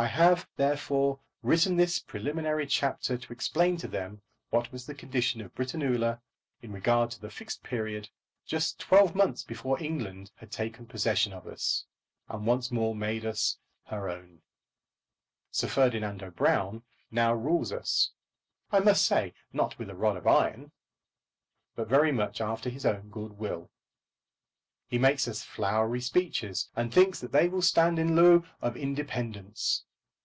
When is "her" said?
13.86-14.08